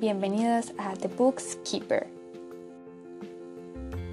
bienvenidos 0.00 0.72
a 0.78 0.94
The 0.94 1.08
Books 1.08 1.58
Keeper. 1.62 2.06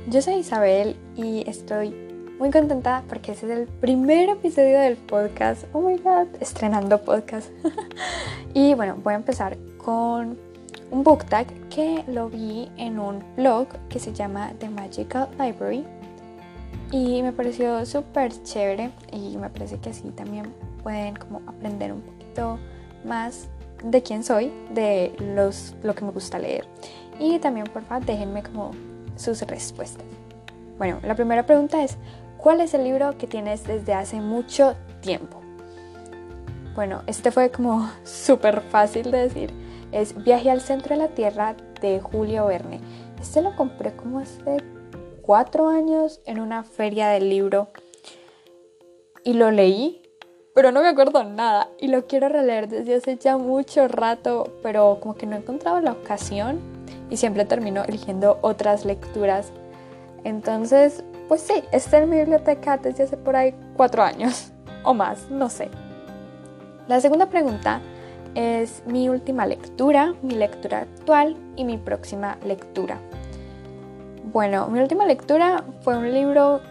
Yo 0.09 0.21
soy 0.21 0.35
Isabel 0.35 0.97
y 1.15 1.49
estoy 1.49 1.91
muy 2.37 2.51
contenta 2.51 3.05
porque 3.07 3.31
ese 3.31 3.45
es 3.45 3.57
el 3.57 3.67
primer 3.67 4.27
episodio 4.27 4.79
del 4.79 4.97
podcast. 4.97 5.63
Oh 5.71 5.79
my 5.79 5.97
god, 5.97 6.27
estrenando 6.41 7.01
podcast. 7.01 7.49
y 8.53 8.73
bueno, 8.73 8.97
voy 9.01 9.13
a 9.13 9.15
empezar 9.15 9.57
con 9.77 10.37
un 10.91 11.03
book 11.05 11.23
tag 11.23 11.47
que 11.69 12.03
lo 12.09 12.29
vi 12.29 12.69
en 12.75 12.99
un 12.99 13.23
blog 13.37 13.69
que 13.87 13.99
se 13.99 14.11
llama 14.11 14.51
The 14.59 14.69
Magical 14.69 15.29
Library 15.39 15.85
y 16.91 17.21
me 17.21 17.31
pareció 17.31 17.85
súper 17.85 18.33
chévere 18.43 18.91
y 19.13 19.37
me 19.37 19.49
parece 19.49 19.77
que 19.77 19.91
así 19.91 20.09
también 20.09 20.53
pueden 20.83 21.15
como 21.15 21.41
aprender 21.47 21.93
un 21.93 22.01
poquito 22.01 22.59
más 23.05 23.47
de 23.83 24.03
quién 24.03 24.23
soy, 24.23 24.51
de 24.71 25.13
los, 25.35 25.75
lo 25.83 25.95
que 25.95 26.05
me 26.05 26.11
gusta 26.11 26.39
leer. 26.39 26.65
Y 27.19 27.39
también, 27.39 27.67
por 27.67 27.83
favor, 27.83 28.05
déjenme 28.05 28.43
como 28.43 28.71
sus 29.15 29.41
respuestas. 29.41 30.05
Bueno, 30.77 30.99
la 31.03 31.15
primera 31.15 31.45
pregunta 31.45 31.83
es, 31.83 31.97
¿cuál 32.37 32.61
es 32.61 32.73
el 32.73 32.83
libro 32.83 33.17
que 33.17 33.27
tienes 33.27 33.63
desde 33.63 33.93
hace 33.93 34.21
mucho 34.21 34.75
tiempo? 35.01 35.41
Bueno, 36.75 37.01
este 37.07 37.31
fue 37.31 37.49
como 37.49 37.89
súper 38.03 38.61
fácil 38.61 39.11
de 39.11 39.17
decir. 39.17 39.53
Es 39.91 40.21
Viaje 40.23 40.51
al 40.51 40.61
centro 40.61 40.95
de 40.95 41.01
la 41.01 41.09
Tierra 41.09 41.55
de 41.81 41.99
Julio 41.99 42.47
Verne. 42.47 42.81
Este 43.19 43.41
lo 43.41 43.55
compré 43.55 43.95
como 43.95 44.19
hace 44.19 44.57
cuatro 45.21 45.69
años 45.69 46.21
en 46.25 46.39
una 46.39 46.63
feria 46.63 47.09
del 47.09 47.29
libro 47.29 47.69
y 49.23 49.33
lo 49.33 49.51
leí 49.51 50.01
pero 50.57 50.71
no 50.71 50.81
me 50.81 50.87
acuerdo 50.87 51.23
nada 51.23 51.69
y 51.79 51.87
lo 51.87 52.07
quiero 52.07 52.29
releer 52.29 52.67
desde 52.67 52.95
hace 52.95 53.15
ya 53.15 53.37
mucho 53.37 53.87
rato, 53.87 54.55
pero 54.63 54.97
como 54.99 55.13
que 55.13 55.27
no 55.27 55.35
he 55.35 55.37
encontrado 55.37 55.79
la 55.81 55.91
ocasión 55.91 56.59
y 57.11 57.17
siempre 57.17 57.45
termino 57.45 57.83
eligiendo 57.83 58.39
otras 58.41 58.83
lecturas. 58.83 59.51
Entonces, 60.23 61.03
pues 61.27 61.41
sí, 61.41 61.63
está 61.71 61.99
en 61.99 62.09
mi 62.09 62.17
biblioteca 62.17 62.77
desde 62.77 63.03
hace 63.03 63.17
por 63.17 63.35
ahí 63.35 63.53
cuatro 63.75 64.01
años 64.01 64.51
o 64.83 64.95
más, 64.95 65.29
no 65.29 65.47
sé. 65.47 65.69
La 66.87 67.01
segunda 67.01 67.27
pregunta 67.27 67.79
es 68.33 68.81
mi 68.87 69.09
última 69.09 69.45
lectura, 69.45 70.15
mi 70.23 70.33
lectura 70.33 70.79
actual 70.79 71.37
y 71.55 71.65
mi 71.65 71.77
próxima 71.77 72.39
lectura. 72.43 72.97
Bueno, 74.33 74.65
mi 74.69 74.79
última 74.79 75.05
lectura 75.05 75.63
fue 75.81 75.95
un 75.99 76.11
libro 76.11 76.61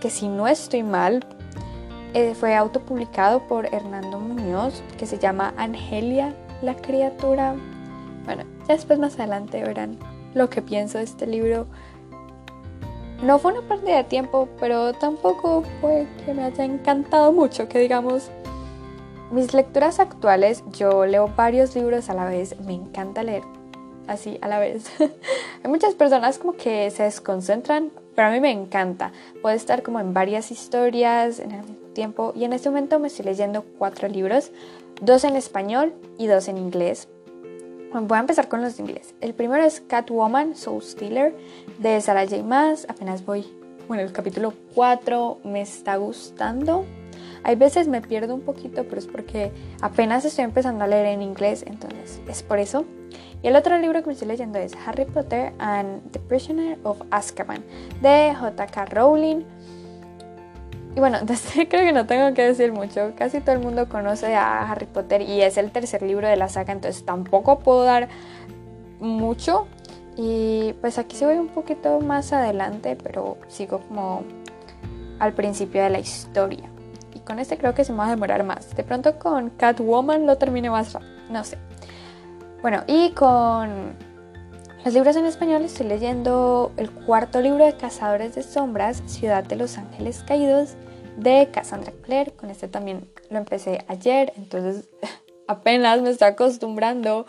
que 0.00 0.10
si 0.10 0.26
no 0.26 0.48
estoy 0.48 0.82
mal, 0.82 1.24
eh, 2.14 2.34
fue 2.34 2.54
autopublicado 2.54 3.46
por 3.46 3.66
Hernando 3.72 4.18
Muñoz, 4.18 4.82
que 4.96 5.06
se 5.06 5.18
llama 5.18 5.54
Angelia, 5.56 6.34
la 6.62 6.74
criatura. 6.74 7.54
Bueno, 8.24 8.44
ya 8.66 8.74
después 8.74 8.98
más 8.98 9.18
adelante 9.18 9.62
verán 9.62 9.98
lo 10.34 10.48
que 10.50 10.62
pienso 10.62 10.98
de 10.98 11.04
este 11.04 11.26
libro. 11.26 11.66
No 13.22 13.38
fue 13.38 13.52
una 13.52 13.62
pérdida 13.68 13.96
de 13.96 14.04
tiempo, 14.04 14.48
pero 14.60 14.92
tampoco 14.92 15.64
fue 15.80 16.06
que 16.24 16.34
me 16.34 16.44
haya 16.44 16.64
encantado 16.64 17.32
mucho, 17.32 17.68
que 17.68 17.78
digamos. 17.78 18.30
Mis 19.30 19.52
lecturas 19.52 20.00
actuales, 20.00 20.64
yo 20.72 21.04
leo 21.04 21.30
varios 21.36 21.76
libros 21.76 22.08
a 22.08 22.14
la 22.14 22.24
vez, 22.24 22.58
me 22.60 22.72
encanta 22.72 23.22
leer 23.22 23.42
así 24.06 24.38
a 24.40 24.48
la 24.48 24.58
vez. 24.58 24.90
Hay 25.62 25.70
muchas 25.70 25.94
personas 25.94 26.38
como 26.38 26.54
que 26.54 26.90
se 26.90 27.04
desconcentran, 27.04 27.92
pero 28.16 28.28
a 28.28 28.30
mí 28.30 28.40
me 28.40 28.50
encanta. 28.50 29.12
Puedo 29.42 29.54
estar 29.54 29.82
como 29.82 30.00
en 30.00 30.14
varias 30.14 30.50
historias 30.50 31.38
en 31.38 31.52
el 31.52 31.64
tiempo 31.98 32.32
y 32.36 32.44
en 32.44 32.52
este 32.52 32.68
momento 32.68 33.00
me 33.00 33.08
estoy 33.08 33.24
leyendo 33.24 33.64
cuatro 33.76 34.06
libros, 34.06 34.52
dos 35.02 35.24
en 35.24 35.34
español 35.34 35.94
y 36.16 36.28
dos 36.28 36.46
en 36.46 36.56
inglés. 36.56 37.08
voy 37.92 38.16
a 38.16 38.20
empezar 38.20 38.46
con 38.46 38.62
los 38.62 38.76
de 38.76 38.84
inglés. 38.84 39.16
El 39.20 39.34
primero 39.34 39.64
es 39.64 39.80
Catwoman 39.80 40.54
Soul 40.54 40.80
Stealer 40.80 41.34
de 41.80 42.00
Sarah 42.00 42.24
J. 42.24 42.44
Maas. 42.44 42.86
Apenas 42.88 43.26
voy, 43.26 43.52
bueno, 43.88 44.04
el 44.04 44.12
capítulo 44.12 44.54
4 44.76 45.40
me 45.42 45.60
está 45.60 45.96
gustando. 45.96 46.84
Hay 47.42 47.56
veces 47.56 47.88
me 47.88 48.00
pierdo 48.00 48.32
un 48.32 48.42
poquito, 48.42 48.84
pero 48.84 49.00
es 49.00 49.08
porque 49.08 49.50
apenas 49.80 50.24
estoy 50.24 50.44
empezando 50.44 50.84
a 50.84 50.86
leer 50.86 51.06
en 51.06 51.20
inglés, 51.20 51.64
entonces 51.66 52.20
es 52.28 52.44
por 52.44 52.60
eso. 52.60 52.84
Y 53.42 53.48
el 53.48 53.56
otro 53.56 53.76
libro 53.76 54.00
que 54.02 54.06
me 54.06 54.12
estoy 54.12 54.28
leyendo 54.28 54.60
es 54.60 54.72
Harry 54.86 55.04
Potter 55.04 55.52
and 55.58 56.12
the 56.12 56.20
Prisoner 56.20 56.78
of 56.84 57.02
Azkaban 57.10 57.64
de 58.00 58.36
J.K. 58.38 58.84
Rowling. 58.86 59.42
Y 60.98 61.00
bueno, 61.00 61.18
desde 61.22 61.68
creo 61.68 61.84
que 61.84 61.92
no 61.92 62.06
tengo 62.06 62.34
que 62.34 62.42
decir 62.42 62.72
mucho. 62.72 63.12
Casi 63.16 63.38
todo 63.40 63.54
el 63.54 63.60
mundo 63.60 63.88
conoce 63.88 64.34
a 64.34 64.68
Harry 64.68 64.86
Potter 64.86 65.22
y 65.22 65.40
es 65.42 65.56
el 65.56 65.70
tercer 65.70 66.02
libro 66.02 66.26
de 66.26 66.34
la 66.34 66.48
saga, 66.48 66.72
entonces 66.72 67.04
tampoco 67.04 67.60
puedo 67.60 67.84
dar 67.84 68.08
mucho. 68.98 69.68
Y 70.16 70.72
pues 70.80 70.98
aquí 70.98 71.14
sí 71.14 71.24
voy 71.24 71.36
un 71.36 71.50
poquito 71.50 72.00
más 72.00 72.32
adelante, 72.32 72.98
pero 73.00 73.38
sigo 73.46 73.78
como 73.86 74.24
al 75.20 75.34
principio 75.34 75.84
de 75.84 75.90
la 75.90 76.00
historia. 76.00 76.68
Y 77.14 77.20
con 77.20 77.38
este 77.38 77.56
creo 77.58 77.74
que 77.74 77.84
se 77.84 77.92
me 77.92 77.98
va 77.98 78.08
a 78.08 78.10
demorar 78.10 78.42
más. 78.42 78.74
De 78.74 78.82
pronto 78.82 79.20
con 79.20 79.50
Catwoman 79.50 80.26
lo 80.26 80.36
termine 80.36 80.68
más 80.68 80.94
rápido, 80.94 81.12
no 81.30 81.44
sé. 81.44 81.58
Bueno, 82.60 82.82
y 82.88 83.10
con 83.10 83.94
los 84.84 84.94
libros 84.94 85.14
en 85.14 85.26
español 85.26 85.62
estoy 85.62 85.86
leyendo 85.86 86.72
el 86.76 86.90
cuarto 86.90 87.40
libro 87.40 87.64
de 87.64 87.76
Cazadores 87.76 88.34
de 88.34 88.42
Sombras, 88.42 89.00
Ciudad 89.06 89.44
de 89.44 89.54
los 89.54 89.78
Ángeles 89.78 90.24
Caídos, 90.26 90.74
de 91.18 91.48
Cassandra 91.52 91.92
Clare. 92.02 92.32
Con 92.32 92.50
este 92.50 92.68
también 92.68 93.08
lo 93.30 93.38
empecé 93.38 93.84
ayer, 93.88 94.32
entonces 94.36 94.88
apenas 95.48 96.00
me 96.00 96.10
estoy 96.10 96.28
acostumbrando 96.28 97.26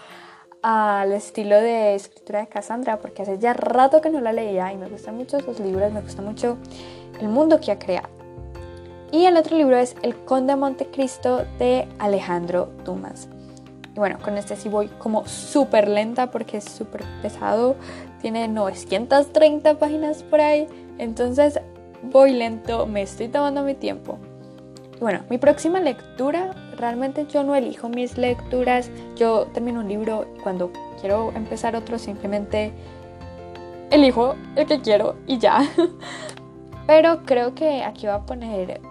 al 0.62 1.12
estilo 1.14 1.56
de 1.56 1.96
escritura 1.96 2.40
de 2.42 2.48
Cassandra, 2.48 3.00
porque 3.00 3.22
hace 3.22 3.40
ya 3.40 3.54
rato 3.54 4.02
que 4.02 4.10
no 4.10 4.20
la 4.20 4.34
leía 4.34 4.72
y 4.74 4.78
me 4.78 4.90
gustan 4.90 5.16
mucho 5.16 5.40
sus 5.40 5.60
libros, 5.60 5.92
me 5.94 6.02
gusta 6.02 6.22
mucho 6.22 6.58
el 7.20 7.30
mundo 7.30 7.60
que 7.60 7.72
ha 7.72 7.80
creado. 7.80 8.10
Y 9.12 9.26
el 9.26 9.38
otro 9.38 9.58
libro 9.58 9.76
es 9.78 9.96
El 10.04 10.16
Conde 10.16 10.54
de 10.54 10.60
Montecristo 10.60 11.46
de 11.58 11.88
Alejandro 11.98 12.70
Dumas. 12.86 13.28
Y 13.96 14.00
bueno, 14.00 14.20
con 14.24 14.38
este 14.38 14.56
sí 14.56 14.70
voy 14.70 14.88
como 15.00 15.28
súper 15.28 15.88
lenta 15.88 16.30
porque 16.30 16.58
es 16.58 16.66
súper 16.66 17.04
pesado. 17.22 17.76
Tiene 18.22 18.48
930 18.48 19.80
páginas 19.80 20.22
por 20.22 20.42
ahí. 20.42 20.68
Entonces 21.00 21.60
voy 22.04 22.34
lento, 22.34 22.86
me 22.86 23.02
estoy 23.02 23.28
tomando 23.28 23.64
mi 23.64 23.76
tiempo. 23.76 24.18
Bueno, 25.00 25.22
mi 25.30 25.38
próxima 25.38 25.80
lectura, 25.80 26.54
realmente 26.76 27.26
yo 27.28 27.44
no 27.44 27.56
elijo 27.56 27.88
mis 27.88 28.18
lecturas. 28.18 28.92
Yo 29.16 29.48
termino 29.54 29.80
un 29.80 29.88
libro 29.88 30.26
y 30.36 30.40
cuando 30.42 30.72
quiero 31.00 31.32
empezar 31.36 31.76
otro 31.76 31.98
simplemente 31.98 32.74
elijo 33.92 34.36
el 34.56 34.68
que 34.68 34.82
quiero 34.82 35.16
y 35.26 35.38
ya. 35.38 35.62
Pero 36.88 37.24
creo 37.24 37.56
que 37.56 37.84
aquí 37.84 38.08
voy 38.08 38.16
a 38.16 38.26
poner 38.26 38.82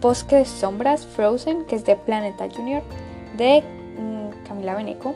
Bosque 0.00 0.36
de 0.36 0.44
Sombras 0.44 1.06
Frozen, 1.06 1.66
que 1.66 1.76
es 1.76 1.84
de 1.84 1.94
Planeta 1.94 2.48
Junior, 2.52 2.82
de 3.36 3.62
Camila 4.48 4.74
Beneco. 4.74 5.14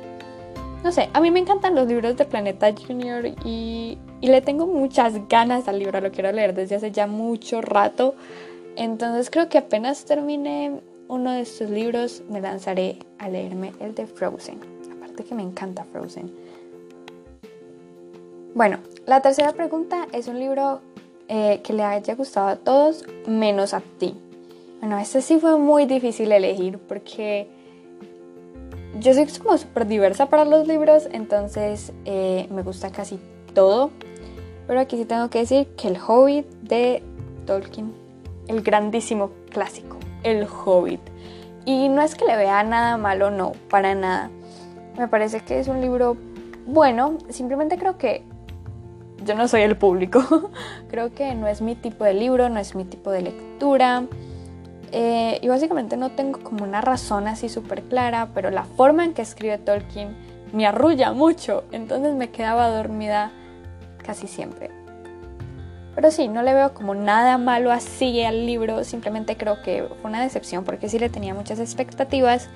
No 0.84 0.92
sé, 0.92 1.08
a 1.12 1.20
mí 1.20 1.30
me 1.30 1.40
encantan 1.40 1.74
los 1.74 1.88
libros 1.88 2.16
de 2.16 2.24
Planeta 2.24 2.72
Junior 2.72 3.24
y, 3.44 3.98
y, 4.20 4.26
le 4.28 4.40
tengo 4.40 4.66
muchas 4.66 5.28
ganas 5.28 5.68
al 5.68 5.78
libro, 5.78 6.00
lo 6.00 6.10
quiero 6.10 6.32
leer 6.32 6.54
desde 6.54 6.76
hace 6.76 6.90
ya 6.90 7.06
mucho 7.06 7.60
rato. 7.60 8.14
Entonces 8.76 9.30
creo 9.30 9.48
que 9.48 9.58
apenas 9.58 10.04
termine 10.04 10.80
uno 11.08 11.32
de 11.32 11.40
estos 11.40 11.70
libros 11.70 12.22
me 12.28 12.40
lanzaré 12.40 12.98
a 13.18 13.28
leerme 13.28 13.72
el 13.80 13.94
de 13.94 14.06
Frozen. 14.06 14.60
Aparte 14.96 15.24
que 15.24 15.34
me 15.34 15.42
encanta 15.42 15.84
Frozen. 15.84 16.30
Bueno, 18.54 18.78
la 19.06 19.20
tercera 19.20 19.52
pregunta 19.52 20.06
es 20.12 20.28
un 20.28 20.38
libro 20.38 20.80
eh, 21.28 21.60
que 21.62 21.72
le 21.72 21.82
haya 21.82 22.14
gustado 22.14 22.48
a 22.48 22.56
todos 22.56 23.04
menos 23.26 23.74
a 23.74 23.82
ti. 23.98 24.14
Bueno, 24.80 24.98
este 24.98 25.22
sí 25.22 25.38
fue 25.38 25.58
muy 25.58 25.86
difícil 25.86 26.30
elegir 26.32 26.78
porque 26.78 27.48
yo 29.00 29.12
soy 29.12 29.26
como 29.26 29.58
súper 29.58 29.86
diversa 29.86 30.26
para 30.26 30.44
los 30.44 30.66
libros, 30.66 31.08
entonces 31.12 31.92
eh, 32.04 32.46
me 32.50 32.62
gusta 32.62 32.90
casi 32.90 33.18
todo. 33.54 33.90
Pero 34.68 34.80
aquí 34.80 34.96
sí 34.96 35.06
tengo 35.06 35.28
que 35.30 35.40
decir 35.40 35.66
que 35.76 35.88
El 35.88 35.96
Hobbit 35.96 36.46
de 36.62 37.02
Tolkien, 37.46 37.92
el 38.46 38.62
grandísimo 38.62 39.30
clásico, 39.50 39.96
El 40.22 40.46
Hobbit. 40.46 41.00
Y 41.64 41.88
no 41.88 42.02
es 42.02 42.14
que 42.14 42.26
le 42.26 42.36
vea 42.36 42.62
nada 42.62 42.96
malo, 42.98 43.30
no, 43.30 43.52
para 43.68 43.94
nada. 43.94 44.30
Me 44.96 45.08
parece 45.08 45.40
que 45.40 45.58
es 45.58 45.68
un 45.68 45.80
libro 45.80 46.16
bueno, 46.66 47.16
simplemente 47.30 47.78
creo 47.78 47.96
que 47.96 48.22
yo 49.24 49.34
no 49.34 49.48
soy 49.48 49.62
el 49.62 49.76
público. 49.76 50.22
creo 50.90 51.14
que 51.14 51.34
no 51.34 51.48
es 51.48 51.62
mi 51.62 51.74
tipo 51.74 52.04
de 52.04 52.12
libro, 52.12 52.50
no 52.50 52.60
es 52.60 52.74
mi 52.74 52.84
tipo 52.84 53.10
de 53.10 53.22
lectura. 53.22 54.04
Eh, 54.92 55.38
y 55.40 55.48
básicamente 55.48 55.96
no 55.96 56.10
tengo 56.10 56.40
como 56.40 56.64
una 56.64 56.82
razón 56.82 57.26
así 57.26 57.48
súper 57.48 57.84
clara, 57.84 58.28
pero 58.34 58.50
la 58.50 58.64
forma 58.64 59.06
en 59.06 59.14
que 59.14 59.22
escribe 59.22 59.56
Tolkien 59.56 60.14
me 60.52 60.66
arrulla 60.66 61.12
mucho, 61.12 61.64
entonces 61.72 62.14
me 62.14 62.30
quedaba 62.30 62.68
dormida 62.68 63.32
casi 64.08 64.26
siempre. 64.26 64.70
Pero 65.94 66.10
sí, 66.10 66.28
no 66.28 66.42
le 66.42 66.54
veo 66.54 66.72
como 66.72 66.94
nada 66.94 67.36
malo 67.36 67.70
así 67.70 68.22
al 68.22 68.46
libro, 68.46 68.84
simplemente 68.84 69.36
creo 69.36 69.60
que 69.60 69.86
fue 70.00 70.08
una 70.08 70.22
decepción 70.22 70.64
porque 70.64 70.88
sí 70.88 70.98
le 70.98 71.10
tenía 71.10 71.34
muchas 71.34 71.60
expectativas 71.60 72.48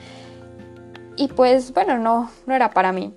y 1.16 1.28
pues 1.28 1.74
bueno, 1.74 1.98
no, 1.98 2.30
no 2.46 2.54
era 2.54 2.70
para 2.70 2.92
mí. 2.92 3.14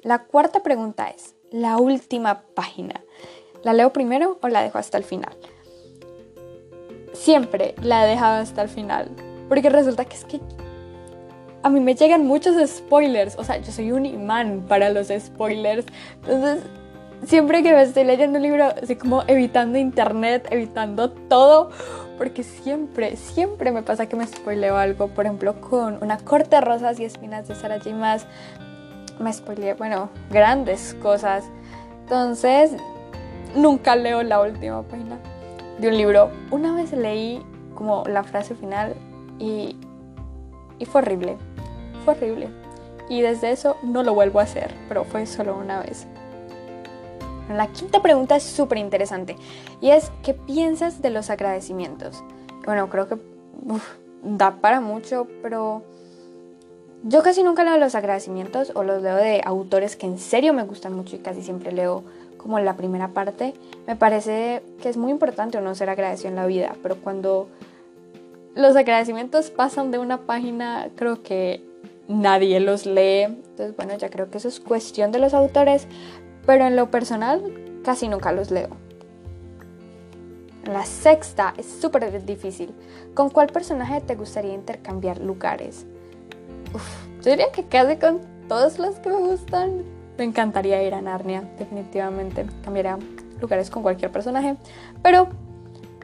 La 0.00 0.24
cuarta 0.24 0.62
pregunta 0.62 1.08
es, 1.08 1.34
la 1.50 1.76
última 1.76 2.42
página. 2.54 3.04
¿La 3.62 3.74
leo 3.74 3.92
primero 3.92 4.38
o 4.40 4.48
la 4.48 4.62
dejo 4.62 4.78
hasta 4.78 4.96
el 4.96 5.04
final? 5.04 5.36
Siempre 7.12 7.74
la 7.82 8.06
he 8.06 8.08
dejado 8.08 8.40
hasta 8.40 8.62
el 8.62 8.70
final. 8.70 9.10
Porque 9.50 9.68
resulta 9.68 10.06
que 10.06 10.16
es 10.16 10.24
que 10.24 10.40
a 11.62 11.68
mí 11.68 11.80
me 11.80 11.94
llegan 11.94 12.26
muchos 12.26 12.56
spoilers. 12.68 13.38
O 13.38 13.44
sea, 13.44 13.58
yo 13.58 13.72
soy 13.72 13.92
un 13.92 14.06
imán 14.06 14.64
para 14.68 14.90
los 14.90 15.08
spoilers. 15.08 15.86
Entonces, 16.22 16.64
siempre 17.24 17.62
que 17.62 17.72
me 17.72 17.82
estoy 17.82 18.04
leyendo 18.04 18.38
un 18.38 18.42
libro, 18.42 18.64
así 18.82 18.96
como 18.96 19.22
evitando 19.26 19.78
internet, 19.78 20.48
evitando 20.50 21.10
todo. 21.10 21.70
Porque 22.18 22.42
siempre, 22.42 23.16
siempre 23.16 23.72
me 23.72 23.82
pasa 23.82 24.06
que 24.06 24.16
me 24.16 24.26
spoileo 24.26 24.76
algo. 24.76 25.08
Por 25.08 25.26
ejemplo, 25.26 25.60
con 25.60 25.98
una 26.02 26.18
corte 26.18 26.56
de 26.56 26.60
rosas 26.60 26.98
y 27.00 27.04
espinas 27.04 27.48
de 27.48 27.54
Sarah 27.54 27.78
J. 27.78 27.94
Maas. 27.94 28.26
Me 29.18 29.32
spoileé, 29.32 29.74
bueno, 29.74 30.10
grandes 30.30 30.94
cosas. 31.02 31.44
Entonces, 32.02 32.72
nunca 33.54 33.94
leo 33.96 34.22
la 34.22 34.40
última 34.40 34.82
página 34.82 35.18
de 35.78 35.88
un 35.88 35.96
libro. 35.96 36.30
Una 36.50 36.74
vez 36.74 36.92
leí 36.92 37.42
como 37.74 38.04
la 38.04 38.22
frase 38.24 38.54
final 38.54 38.94
y, 39.38 39.76
y 40.78 40.84
fue 40.84 41.02
horrible. 41.02 41.36
Fue 42.04 42.14
horrible. 42.14 42.48
Y 43.08 43.20
desde 43.20 43.52
eso 43.52 43.76
no 43.82 44.02
lo 44.02 44.14
vuelvo 44.14 44.40
a 44.40 44.44
hacer, 44.44 44.74
pero 44.88 45.04
fue 45.04 45.26
solo 45.26 45.56
una 45.56 45.80
vez. 45.80 46.06
La 47.48 47.66
quinta 47.66 48.00
pregunta 48.00 48.36
es 48.36 48.44
súper 48.44 48.78
interesante 48.78 49.36
y 49.80 49.90
es, 49.90 50.10
¿qué 50.22 50.32
piensas 50.32 51.02
de 51.02 51.10
los 51.10 51.28
agradecimientos? 51.28 52.22
Bueno, 52.64 52.88
creo 52.88 53.08
que 53.08 53.18
da 54.22 54.56
para 54.60 54.80
mucho, 54.80 55.26
pero 55.42 55.82
yo 57.02 57.22
casi 57.22 57.42
nunca 57.42 57.64
leo 57.64 57.76
los 57.76 57.94
agradecimientos 57.94 58.72
o 58.74 58.84
los 58.84 59.02
leo 59.02 59.16
de 59.16 59.42
autores 59.44 59.96
que 59.96 60.06
en 60.06 60.18
serio 60.18 60.54
me 60.54 60.62
gustan 60.62 60.94
mucho 60.94 61.16
y 61.16 61.18
casi 61.18 61.42
siempre 61.42 61.72
leo 61.72 62.04
como 62.38 62.58
la 62.60 62.76
primera 62.76 63.08
parte. 63.08 63.54
Me 63.86 63.96
parece 63.96 64.62
que 64.80 64.88
es 64.88 64.96
muy 64.96 65.10
importante 65.10 65.60
no 65.60 65.74
ser 65.74 65.90
agradecido 65.90 66.30
en 66.30 66.36
la 66.36 66.46
vida, 66.46 66.76
pero 66.82 66.96
cuando 66.96 67.48
los 68.54 68.76
agradecimientos 68.76 69.50
pasan 69.50 69.90
de 69.90 69.98
una 69.98 70.18
página, 70.18 70.88
creo 70.94 71.22
que 71.22 71.71
nadie 72.08 72.60
los 72.60 72.86
lee. 72.86 73.22
Entonces, 73.22 73.76
bueno, 73.76 73.96
ya 73.96 74.10
creo 74.10 74.30
que 74.30 74.38
eso 74.38 74.48
es 74.48 74.60
cuestión 74.60 75.12
de 75.12 75.18
los 75.18 75.34
autores, 75.34 75.86
pero 76.46 76.66
en 76.66 76.76
lo 76.76 76.90
personal 76.90 77.42
casi 77.84 78.08
nunca 78.08 78.32
los 78.32 78.50
leo. 78.50 78.70
La 80.64 80.84
sexta 80.86 81.54
es 81.56 81.66
súper 81.66 82.24
difícil. 82.24 82.72
¿Con 83.14 83.30
cuál 83.30 83.48
personaje 83.48 84.00
te 84.00 84.14
gustaría 84.14 84.54
intercambiar 84.54 85.18
lugares? 85.18 85.86
Uf, 86.72 87.06
yo 87.22 87.30
diría 87.32 87.50
que 87.50 87.64
casi 87.64 87.96
con 87.96 88.20
todos 88.48 88.78
los 88.78 88.96
que 89.00 89.08
me 89.08 89.18
gustan. 89.18 89.82
Me 90.18 90.24
encantaría 90.24 90.82
ir 90.82 90.94
a 90.94 91.02
Narnia, 91.02 91.42
definitivamente. 91.58 92.46
Cambiaría 92.62 92.98
lugares 93.40 93.70
con 93.70 93.82
cualquier 93.82 94.12
personaje. 94.12 94.56
Pero 95.02 95.28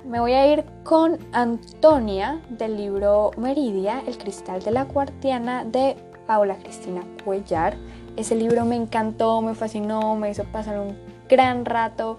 me 0.08 0.20
voy 0.20 0.32
a 0.32 0.50
ir 0.50 0.64
con 0.84 1.18
Antonia 1.32 2.40
del 2.48 2.78
libro 2.78 3.30
Meridia, 3.36 4.02
El 4.06 4.16
cristal 4.16 4.62
de 4.62 4.70
la 4.70 4.84
guardiana 4.84 5.66
de 5.66 5.96
Paula 6.26 6.56
Cristina 6.56 7.02
Cuellar. 7.22 7.76
Ese 8.16 8.34
libro 8.34 8.64
me 8.64 8.74
encantó, 8.74 9.42
me 9.42 9.54
fascinó, 9.54 10.16
me 10.16 10.30
hizo 10.30 10.44
pasar 10.44 10.80
un 10.80 10.96
gran 11.28 11.66
rato, 11.66 12.18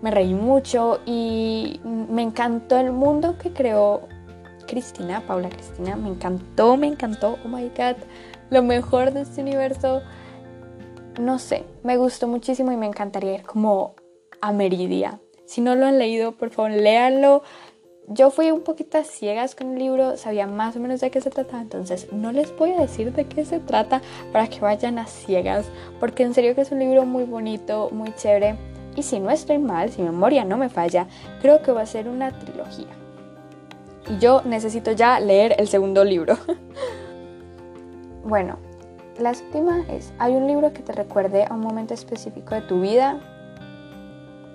me 0.00 0.10
reí 0.10 0.32
mucho 0.32 1.00
y 1.04 1.80
me 1.84 2.22
encantó 2.22 2.78
el 2.78 2.92
mundo 2.92 3.36
que 3.36 3.52
creó 3.52 4.08
Cristina, 4.66 5.22
Paula 5.26 5.50
Cristina. 5.50 5.96
Me 5.96 6.08
encantó, 6.08 6.78
me 6.78 6.86
encantó, 6.86 7.36
oh 7.44 7.48
my 7.48 7.68
god, 7.76 7.96
lo 8.48 8.62
mejor 8.62 9.12
de 9.12 9.22
este 9.22 9.42
universo. 9.42 10.00
No 11.20 11.38
sé, 11.38 11.66
me 11.82 11.98
gustó 11.98 12.26
muchísimo 12.26 12.72
y 12.72 12.76
me 12.78 12.86
encantaría 12.86 13.34
ir 13.34 13.42
como 13.42 13.96
a 14.40 14.50
Meridia. 14.52 15.20
Si 15.44 15.60
no 15.60 15.74
lo 15.74 15.86
han 15.86 15.98
leído, 15.98 16.32
por 16.32 16.50
favor, 16.50 16.70
léanlo. 16.70 17.42
Yo 18.08 18.30
fui 18.30 18.50
un 18.50 18.62
poquito 18.62 18.98
a 18.98 19.04
ciegas 19.04 19.54
con 19.54 19.72
el 19.72 19.78
libro, 19.78 20.16
sabía 20.16 20.46
más 20.46 20.76
o 20.76 20.80
menos 20.80 21.00
de 21.00 21.10
qué 21.10 21.20
se 21.20 21.30
trataba, 21.30 21.62
entonces 21.62 22.12
no 22.12 22.32
les 22.32 22.54
voy 22.56 22.72
a 22.72 22.80
decir 22.80 23.12
de 23.12 23.26
qué 23.26 23.44
se 23.44 23.60
trata 23.60 24.02
para 24.32 24.48
que 24.48 24.60
vayan 24.60 24.98
a 24.98 25.06
ciegas, 25.06 25.70
porque 26.00 26.24
en 26.24 26.34
serio 26.34 26.54
que 26.54 26.62
es 26.62 26.72
un 26.72 26.80
libro 26.80 27.06
muy 27.06 27.24
bonito, 27.24 27.90
muy 27.92 28.12
chévere. 28.14 28.56
Y 28.96 29.02
si 29.04 29.20
no 29.20 29.30
estoy 29.30 29.58
mal, 29.58 29.90
si 29.90 30.02
mi 30.02 30.08
memoria 30.08 30.44
no 30.44 30.58
me 30.58 30.68
falla, 30.68 31.06
creo 31.40 31.62
que 31.62 31.72
va 31.72 31.82
a 31.82 31.86
ser 31.86 32.08
una 32.08 32.36
trilogía. 32.38 32.88
Y 34.10 34.18
yo 34.18 34.42
necesito 34.44 34.92
ya 34.92 35.20
leer 35.20 35.54
el 35.58 35.68
segundo 35.68 36.04
libro. 36.04 36.36
bueno, 38.24 38.58
la 39.18 39.30
última 39.30 39.84
es, 39.88 40.12
¿hay 40.18 40.34
un 40.34 40.46
libro 40.46 40.72
que 40.72 40.82
te 40.82 40.92
recuerde 40.92 41.44
a 41.44 41.54
un 41.54 41.60
momento 41.60 41.94
específico 41.94 42.54
de 42.54 42.62
tu 42.62 42.80
vida? 42.80 43.20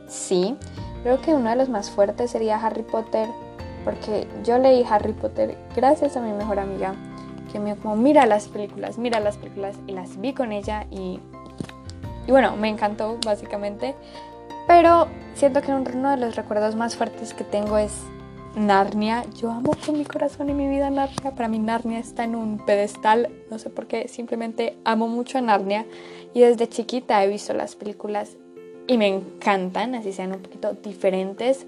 Sí, 0.07 0.55
Creo 1.03 1.21
que 1.21 1.33
uno 1.33 1.49
de 1.49 1.55
los 1.55 1.69
más 1.69 1.89
fuertes 1.89 2.31
sería 2.31 2.57
Harry 2.57 2.83
Potter, 2.83 3.29
porque 3.85 4.27
yo 4.43 4.57
leí 4.57 4.83
Harry 4.89 5.13
Potter 5.13 5.57
gracias 5.75 6.17
a 6.17 6.21
mi 6.21 6.33
mejor 6.33 6.59
amiga, 6.59 6.95
que 7.51 7.59
me 7.59 7.75
como, 7.77 7.95
mira 7.95 8.25
las 8.25 8.47
películas, 8.47 8.97
mira 8.97 9.19
las 9.19 9.37
películas, 9.37 9.77
y 9.87 9.93
las 9.93 10.19
vi 10.19 10.33
con 10.33 10.51
ella 10.51 10.85
y, 10.91 11.21
y 12.27 12.31
bueno, 12.31 12.57
me 12.57 12.67
encantó 12.67 13.17
básicamente. 13.25 13.95
Pero 14.67 15.07
siento 15.33 15.61
que 15.61 15.71
uno 15.71 16.11
de 16.11 16.17
los 16.17 16.35
recuerdos 16.35 16.75
más 16.75 16.97
fuertes 16.97 17.33
que 17.33 17.45
tengo 17.45 17.77
es 17.77 17.93
Narnia. 18.57 19.23
Yo 19.33 19.49
amo 19.49 19.71
con 19.85 19.97
mi 19.97 20.03
corazón 20.03 20.49
y 20.49 20.53
mi 20.53 20.67
vida 20.67 20.89
Narnia. 20.89 21.31
Para 21.31 21.47
mí 21.47 21.57
Narnia 21.57 21.99
está 21.99 22.25
en 22.25 22.35
un 22.35 22.65
pedestal, 22.65 23.29
no 23.49 23.59
sé 23.59 23.69
por 23.69 23.87
qué, 23.87 24.09
simplemente 24.09 24.77
amo 24.83 25.07
mucho 25.07 25.37
a 25.37 25.41
Narnia. 25.41 25.85
Y 26.33 26.41
desde 26.41 26.67
chiquita 26.67 27.23
he 27.23 27.29
visto 27.29 27.53
las 27.53 27.77
películas 27.77 28.35
y 28.87 28.97
me 28.97 29.07
encantan, 29.07 29.95
así 29.95 30.13
sean 30.13 30.31
un 30.31 30.41
poquito 30.41 30.73
diferentes 30.73 31.65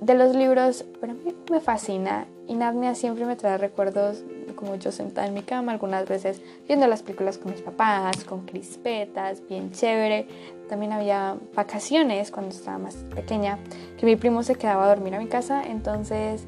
de 0.00 0.14
los 0.14 0.34
libros, 0.34 0.84
pero 1.00 1.12
a 1.12 1.16
mí 1.16 1.34
me 1.50 1.60
fascina 1.60 2.26
y 2.48 2.54
Narnia 2.54 2.94
siempre 2.94 3.24
me 3.26 3.36
trae 3.36 3.58
recuerdos 3.58 4.24
como 4.54 4.76
yo 4.76 4.90
sentada 4.90 5.26
en 5.26 5.34
mi 5.34 5.42
cama, 5.42 5.72
algunas 5.72 6.08
veces 6.08 6.40
viendo 6.66 6.86
las 6.86 7.02
películas 7.02 7.38
con 7.38 7.52
mis 7.52 7.60
papás, 7.60 8.24
con 8.24 8.46
crispetas, 8.46 9.42
bien 9.48 9.70
chévere. 9.72 10.26
También 10.68 10.92
había 10.92 11.36
vacaciones 11.54 12.30
cuando 12.30 12.54
estaba 12.54 12.78
más 12.78 12.96
pequeña, 13.14 13.58
que 13.98 14.06
mi 14.06 14.16
primo 14.16 14.42
se 14.42 14.54
quedaba 14.54 14.86
a 14.86 14.88
dormir 14.88 15.14
a 15.14 15.18
mi 15.18 15.26
casa, 15.26 15.62
entonces 15.62 16.44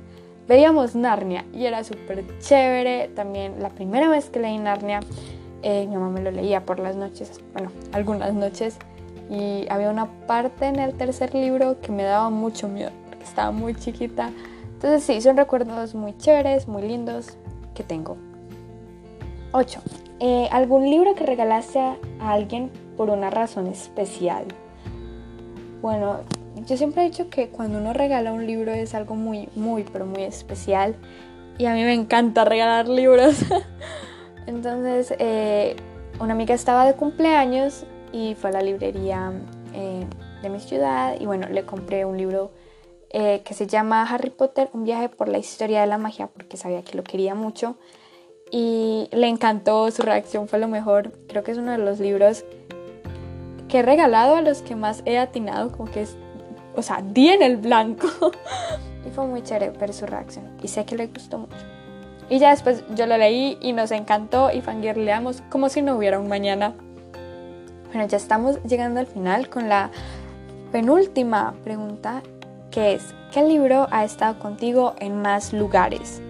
veíamos 0.49 0.97
Narnia 0.97 1.45
y 1.53 1.67
era 1.67 1.85
súper 1.85 2.25
chévere. 2.41 3.09
También 3.15 3.61
la 3.61 3.69
primera 3.71 4.09
vez 4.09 4.31
que 4.31 4.41
leí 4.41 4.59
Narnia, 4.59 5.01
eh, 5.63 5.87
mi 5.87 5.95
mamá 5.95 6.11
me 6.11 6.23
lo 6.23 6.31
leía 6.31 6.65
por 6.65 6.81
las 6.81 6.97
noches, 6.97 7.41
bueno, 7.53 7.71
algunas 7.93 8.33
noches 8.33 8.79
y 9.31 9.67
había 9.69 9.91
una 9.91 10.07
parte 10.27 10.67
en 10.67 10.79
el 10.79 10.95
tercer 10.95 11.35
libro 11.35 11.81
que 11.81 11.93
me 11.93 12.03
daba 12.03 12.31
mucho 12.31 12.69
miedo 12.69 12.91
porque 13.09 13.25
estaba 13.25 13.51
muy 13.51 13.75
chiquita. 13.75 14.31
Entonces 14.75 15.03
sí, 15.05 15.21
son 15.21 15.37
recuerdos 15.37 15.95
muy 15.95 16.17
chéveres, 16.17 16.69
muy 16.69 16.83
lindos 16.83 17.37
que 17.75 17.83
tengo. 17.83 18.17
8. 19.53 19.81
Eh, 20.21 20.49
¿Algún 20.51 20.91
libro 20.91 21.15
que 21.15 21.25
regalaste 21.25 21.79
a 21.79 21.97
alguien 22.21 22.71
por 22.97 23.11
una 23.11 23.31
razón 23.31 23.67
especial? 23.67 24.45
Bueno, 25.81 26.21
yo 26.67 26.77
siempre 26.77 27.03
he 27.03 27.05
dicho 27.07 27.31
que 27.31 27.49
cuando 27.49 27.79
uno 27.79 27.93
regala 27.93 28.33
un 28.33 28.47
libro 28.47 28.73
es 28.73 28.95
algo 28.95 29.15
muy, 29.15 29.49
muy, 29.55 29.85
pero 29.85 30.07
muy 30.07 30.23
especial. 30.23 30.97
Y 31.57 31.67
a 31.67 31.75
mí 31.75 31.83
me 31.83 31.95
encanta 31.95 32.45
regalar 32.45 32.89
libros. 32.89 33.45
Entonces, 34.47 35.15
eh, 35.19 35.77
una 36.21 36.33
amiga 36.33 36.55
estaba 36.55 36.85
de 36.85 36.95
cumpleaños 36.95 37.85
y 38.13 38.35
fue 38.35 38.51
a 38.51 38.55
la 38.55 38.63
librería 38.63 39.33
eh, 39.75 40.07
de 40.43 40.49
mi 40.49 40.61
ciudad 40.61 41.17
y 41.21 41.27
bueno, 41.27 41.49
le 41.49 41.65
compré 41.65 42.05
un 42.05 42.17
libro 42.17 42.51
eh, 43.11 43.43
que 43.45 43.55
se 43.55 43.67
llama 43.67 44.03
Harry 44.03 44.31
Potter, 44.31 44.69
un 44.73 44.85
viaje 44.85 45.09
por 45.09 45.29
la 45.29 45.39
historia 45.39 45.81
de 45.81 45.87
la 45.87 45.99
magia 45.99 46.29
porque 46.29 46.57
sabía 46.57 46.83
que 46.83 46.97
lo 46.97 47.05
quería 47.05 47.35
mucho 47.35 47.77
y 48.51 49.09
le 49.13 49.29
encantó, 49.29 49.91
su 49.91 50.03
reacción 50.03 50.49
fue 50.49 50.59
lo 50.59 50.69
mejor, 50.69 51.13
creo 51.27 51.43
que 51.43 51.53
es 51.53 51.59
uno 51.59 51.73
de 51.73 51.79
los 51.79 52.01
libros 52.01 52.45
que 53.69 53.81
he 53.81 53.83
regalado 53.83 54.37
a 54.37 54.43
los 54.43 54.63
que 54.63 54.75
más 54.75 55.03
he 55.05 55.19
atinado, 55.19 55.71
como 55.73 55.91
que 55.91 56.03
es, 56.03 56.17
o 56.75 56.83
sea, 56.83 57.03
di 57.03 57.29
en 57.29 57.43
el 57.43 57.59
blanco 57.59 58.09
y 59.07 59.11
fue 59.11 59.27
muy 59.27 59.43
chévere 59.43 59.71
ver 59.71 59.93
su 59.93 60.07
reacción 60.07 60.57
y 60.63 60.69
sé 60.69 60.85
que 60.85 60.97
le 60.97 61.07
gustó 61.09 61.39
mucho. 61.39 61.57
Y 62.31 62.39
ya 62.39 62.51
después 62.51 62.85
yo 62.95 63.07
lo 63.07 63.17
leí 63.17 63.57
y 63.61 63.73
nos 63.73 63.91
encantó 63.91 64.51
y 64.53 64.61
fangirleamos 64.61 65.43
como 65.49 65.69
si 65.69 65.81
no 65.81 65.97
hubiera 65.97 66.19
un 66.19 66.29
mañana. 66.29 66.75
Bueno, 67.93 68.07
ya 68.07 68.19
estamos 68.19 68.63
llegando 68.65 69.01
al 69.01 69.07
final 69.07 69.49
con 69.49 69.69
la 69.71 69.91
penúltima 70.73 71.55
pregunta, 71.65 72.23
que 72.71 72.93
es, 72.93 73.15
¿qué 73.33 73.43
libro 73.43 73.87
ha 73.91 74.05
estado 74.05 74.39
contigo 74.39 74.95
en 74.99 75.23
más 75.23 75.55
lugares? 75.55 76.21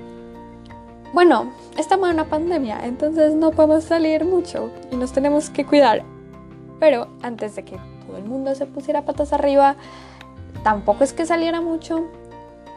Bueno, 1.12 1.52
estamos 1.76 2.08
en 2.08 2.14
una 2.14 2.26
pandemia, 2.26 2.86
entonces 2.86 3.34
no 3.34 3.50
podemos 3.50 3.82
salir 3.82 4.24
mucho 4.24 4.70
y 4.92 4.96
nos 4.96 5.12
tenemos 5.12 5.50
que 5.50 5.66
cuidar. 5.66 6.04
Pero 6.78 7.08
antes 7.22 7.56
de 7.56 7.64
que 7.64 7.76
todo 8.06 8.18
el 8.18 8.24
mundo 8.24 8.54
se 8.54 8.66
pusiera 8.66 9.04
patas 9.04 9.32
arriba, 9.32 9.74
tampoco 10.62 11.02
es 11.02 11.12
que 11.12 11.26
saliera 11.26 11.60
mucho, 11.60 12.04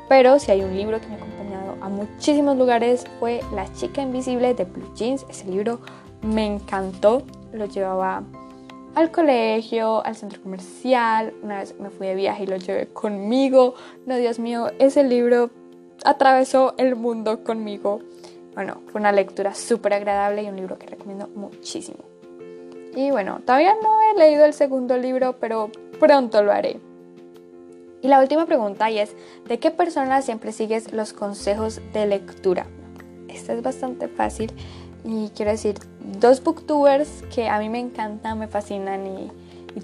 pero 0.09 0.39
si 0.39 0.49
hay 0.51 0.63
un 0.63 0.75
libro 0.75 0.99
que 0.99 1.07
me 1.07 1.13
ha 1.13 1.17
acompañado 1.17 1.75
a 1.81 1.89
muchísimos 1.89 2.57
lugares 2.57 3.05
fue 3.19 3.41
La 3.53 3.71
chica 3.73 4.01
invisible 4.01 4.55
de 4.55 4.63
Blue 4.63 4.91
Jeans. 4.95 5.23
Ese 5.29 5.45
libro 5.45 5.79
me 6.23 6.47
encantó 6.47 7.21
lo 7.53 7.65
llevaba 7.65 8.23
al 8.95 9.11
colegio, 9.11 10.05
al 10.05 10.15
centro 10.15 10.41
comercial. 10.41 11.33
Una 11.41 11.59
vez 11.59 11.75
me 11.79 11.89
fui 11.89 12.07
de 12.07 12.15
viaje 12.15 12.43
y 12.43 12.47
lo 12.47 12.57
llevé 12.57 12.87
conmigo. 12.87 13.75
No, 14.05 14.17
Dios 14.17 14.39
mío, 14.39 14.67
ese 14.79 15.03
libro 15.03 15.49
atravesó 16.03 16.73
el 16.77 16.95
mundo 16.95 17.43
conmigo. 17.43 17.99
Bueno, 18.53 18.81
fue 18.87 18.99
una 18.99 19.11
lectura 19.11 19.53
súper 19.53 19.93
agradable 19.93 20.43
y 20.43 20.49
un 20.49 20.57
libro 20.57 20.77
que 20.77 20.87
recomiendo 20.87 21.27
muchísimo. 21.35 21.99
Y 22.95 23.11
bueno, 23.11 23.39
todavía 23.45 23.73
no 23.81 24.01
he 24.01 24.19
leído 24.19 24.43
el 24.43 24.53
segundo 24.53 24.97
libro, 24.97 25.37
pero 25.39 25.69
pronto 25.99 26.43
lo 26.43 26.51
haré. 26.51 26.79
Y 28.01 28.07
la 28.07 28.19
última 28.19 28.45
pregunta 28.45 28.89
y 28.89 28.99
es, 28.99 29.15
¿de 29.47 29.59
qué 29.59 29.71
persona 29.71 30.21
siempre 30.21 30.51
sigues 30.51 30.91
los 30.91 31.13
consejos 31.13 31.79
de 31.93 32.07
lectura? 32.07 32.65
Esta 33.29 33.53
es 33.53 33.61
bastante 33.61 34.09
fácil 34.09 34.51
y 35.03 35.29
quiero 35.29 35.51
decir, 35.51 35.75
dos 36.19 36.43
booktubers 36.43 37.23
que 37.33 37.49
a 37.49 37.59
mí 37.59 37.69
me 37.69 37.79
encantan, 37.79 38.39
me 38.39 38.47
fascinan 38.47 39.07
y, 39.07 39.31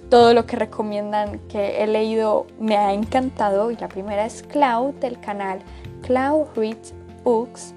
todo 0.09 0.33
lo 0.33 0.45
que 0.45 0.57
recomiendan 0.57 1.39
que 1.47 1.81
he 1.81 1.87
leído 1.87 2.45
me 2.59 2.75
ha 2.75 2.91
encantado. 2.91 3.71
Y 3.71 3.77
la 3.77 3.87
primera 3.87 4.25
es 4.25 4.43
Cloud 4.43 4.95
del 4.95 5.17
canal 5.17 5.59
Cloud 6.01 6.47
Reads 6.57 6.93
Books 7.23 7.73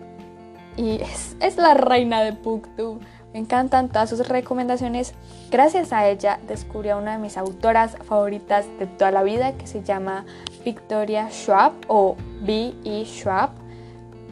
y 0.77 1.01
es, 1.01 1.37
es 1.39 1.57
la 1.57 1.75
reina 1.75 2.21
de 2.23 2.33
Booktube. 2.33 2.99
Me 3.33 3.39
encantan 3.39 3.89
todas 3.89 4.11
sus 4.11 4.27
recomendaciones. 4.27 5.15
Gracias 5.51 5.93
a 5.93 6.09
ella 6.09 6.41
descubrí 6.49 6.89
a 6.89 6.97
una 6.97 7.13
de 7.13 7.19
mis 7.19 7.37
autoras 7.37 7.97
favoritas 8.05 8.67
de 8.81 8.87
toda 8.87 9.13
la 9.13 9.23
vida 9.23 9.53
que 9.53 9.69
se 9.69 9.85
llama 9.85 10.25
Victoria 10.65 11.29
Schwab 11.31 11.73
o 11.87 12.17
B.E. 12.43 13.05
Schwab. 13.05 13.51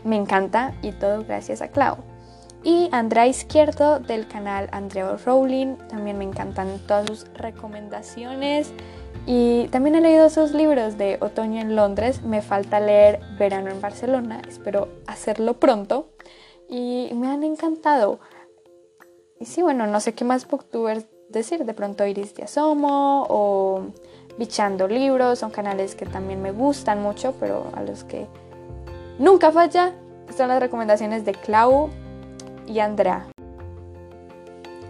Me 0.05 0.17
encanta 0.17 0.75
y 0.83 0.93
todo 0.93 1.25
gracias 1.25 1.63
a 1.63 1.69
Clau. 1.69 2.08
Y 2.69 2.91
Andrea 2.93 3.27
Izquierdo 3.27 3.99
del 3.99 4.29
canal 4.29 4.69
Andrea 4.73 5.17
Rowling. 5.25 5.77
También 5.89 6.19
me 6.19 6.25
encantan 6.25 6.79
todas 6.87 7.07
sus 7.07 7.27
recomendaciones. 7.33 8.73
Y 9.25 9.69
también 9.69 9.95
he 9.95 10.03
leído 10.03 10.29
sus 10.29 10.53
libros 10.53 10.99
de 10.99 11.17
Otoño 11.23 11.63
en 11.63 11.77
Londres. 11.77 12.21
Me 12.25 12.43
falta 12.43 12.79
leer 12.79 13.21
Verano 13.39 13.71
en 13.71 13.81
Barcelona. 13.81 14.43
Espero 14.47 14.89
hacerlo 15.07 15.55
pronto. 15.55 16.11
Y 16.69 17.11
me 17.15 17.29
han 17.29 17.43
encantado. 17.43 18.21
Y 19.41 19.47
sí, 19.47 19.63
bueno, 19.63 19.87
no 19.87 19.99
sé 20.01 20.13
qué 20.13 20.27
más 20.27 20.47
booktubers 20.47 21.07
decir. 21.31 21.65
De 21.65 21.73
pronto 21.73 22.05
Iris 22.05 22.35
de 22.35 22.43
Asomo 22.43 23.25
o 23.31 23.87
Bichando 24.37 24.89
Libros. 24.89 25.39
Son 25.39 25.51
canales 25.51 25.95
que 25.95 26.05
también 26.05 26.43
me 26.43 26.53
gustan 26.53 27.03
mucho, 27.03 27.35
pero 27.41 27.73
a 27.75 27.83
los 27.83 28.05
que 28.05 28.27
nunca 29.19 29.53
falla 29.53 29.95
son 30.37 30.49
las 30.49 30.61
recomendaciones 30.61 31.25
de 31.25 31.33
Clau 31.33 31.89
y 32.69 32.81
Andrea. 32.81 33.27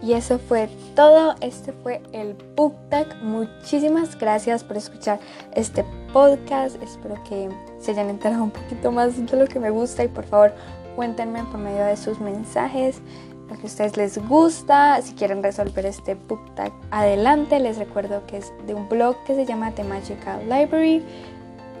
Y 0.01 0.13
eso 0.13 0.39
fue 0.39 0.69
todo. 0.95 1.35
Este 1.41 1.73
fue 1.73 2.01
el 2.13 2.35
Book 2.55 2.75
Muchísimas 3.21 4.17
gracias 4.17 4.63
por 4.63 4.77
escuchar 4.77 5.19
este 5.53 5.83
podcast. 6.13 6.81
Espero 6.81 7.21
que 7.23 7.49
se 7.79 7.91
hayan 7.91 8.09
enterado 8.09 8.43
un 8.43 8.51
poquito 8.51 8.91
más 8.91 9.17
de 9.17 9.37
lo 9.37 9.47
que 9.47 9.59
me 9.59 9.69
gusta 9.69 10.03
y 10.03 10.07
por 10.07 10.25
favor 10.25 10.53
cuéntenme 10.95 11.43
por 11.45 11.59
medio 11.59 11.83
de 11.85 11.97
sus 11.97 12.19
mensajes 12.19 13.01
lo 13.49 13.55
que 13.55 13.63
a 13.63 13.65
ustedes 13.65 13.97
les 13.97 14.17
gusta. 14.27 15.01
Si 15.01 15.13
quieren 15.15 15.43
resolver 15.43 15.85
este 15.85 16.15
book 16.15 16.55
tag, 16.55 16.71
adelante. 16.91 17.59
Les 17.59 17.77
recuerdo 17.77 18.25
que 18.27 18.37
es 18.37 18.53
de 18.67 18.73
un 18.73 18.87
blog 18.87 19.15
que 19.25 19.35
se 19.35 19.45
llama 19.45 19.71
The 19.71 19.83
Magical 19.83 20.41
Library. 20.43 21.03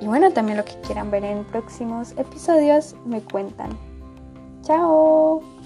Y 0.01 0.07
bueno, 0.07 0.31
también 0.31 0.57
lo 0.57 0.65
que 0.65 0.73
quieran 0.81 1.11
ver 1.11 1.23
en 1.25 1.43
próximos 1.45 2.13
episodios 2.17 2.95
me 3.05 3.21
cuentan. 3.21 3.77
Chao. 4.63 5.58